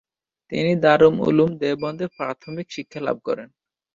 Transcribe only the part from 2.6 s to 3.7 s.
শিক্ষা লাভ করেন।